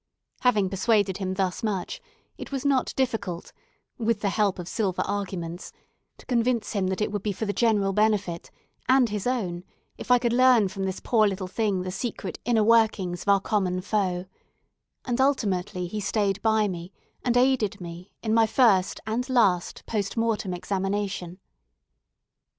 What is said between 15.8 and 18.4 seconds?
he stayed by me, and aided me in